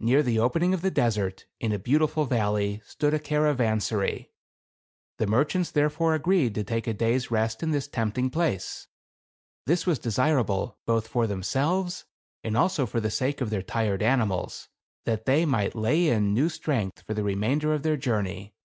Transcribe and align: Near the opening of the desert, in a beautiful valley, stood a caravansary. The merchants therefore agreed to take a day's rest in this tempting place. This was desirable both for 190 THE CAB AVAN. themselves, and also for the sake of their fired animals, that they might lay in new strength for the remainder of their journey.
Near 0.00 0.20
the 0.24 0.40
opening 0.40 0.74
of 0.74 0.82
the 0.82 0.90
desert, 0.90 1.46
in 1.60 1.70
a 1.70 1.78
beautiful 1.78 2.24
valley, 2.24 2.82
stood 2.84 3.14
a 3.14 3.20
caravansary. 3.20 4.32
The 5.18 5.28
merchants 5.28 5.70
therefore 5.70 6.16
agreed 6.16 6.56
to 6.56 6.64
take 6.64 6.88
a 6.88 6.92
day's 6.92 7.30
rest 7.30 7.62
in 7.62 7.70
this 7.70 7.86
tempting 7.86 8.30
place. 8.30 8.88
This 9.64 9.86
was 9.86 10.00
desirable 10.00 10.80
both 10.86 11.06
for 11.06 11.20
190 11.20 11.46
THE 11.46 11.52
CAB 11.52 11.62
AVAN. 11.62 11.76
themselves, 11.84 12.04
and 12.42 12.56
also 12.56 12.84
for 12.84 12.98
the 12.98 13.12
sake 13.12 13.40
of 13.40 13.50
their 13.50 13.62
fired 13.62 14.02
animals, 14.02 14.68
that 15.04 15.24
they 15.24 15.46
might 15.46 15.76
lay 15.76 16.08
in 16.08 16.34
new 16.34 16.48
strength 16.48 17.02
for 17.06 17.14
the 17.14 17.22
remainder 17.22 17.72
of 17.72 17.84
their 17.84 17.96
journey. 17.96 18.56